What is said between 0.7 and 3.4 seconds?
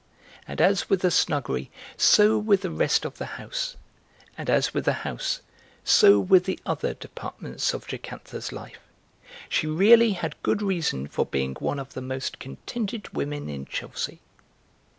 with the snuggery, so with the rest of the